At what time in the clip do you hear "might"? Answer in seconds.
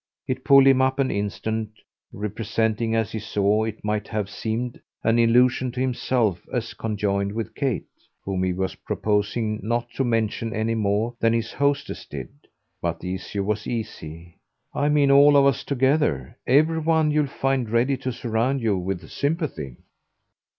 3.85-4.07